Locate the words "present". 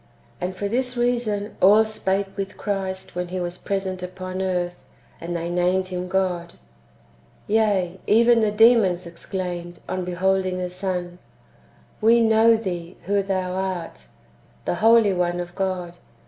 3.59-4.01